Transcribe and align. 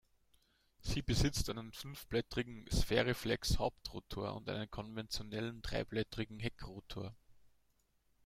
Sie 0.79 1.03
besitzt 1.03 1.47
einen 1.51 1.71
fünfblättrigen 1.73 2.65
Spheriflex-Hauptrotor 2.71 4.33
und 4.33 4.49
einen 4.49 4.67
konventionellen 4.71 5.61
dreiblättrigen 5.61 6.39
Heckrotor. 6.39 7.13